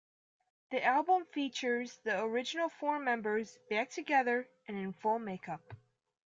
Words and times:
The 0.71 0.83
album 0.83 1.25
features 1.25 1.95
the 2.03 2.23
original 2.23 2.69
four 2.69 2.97
members 2.97 3.59
back 3.69 3.91
together 3.91 4.49
and 4.67 4.75
in 4.75 4.93
full 4.93 5.19
make-up. 5.19 5.61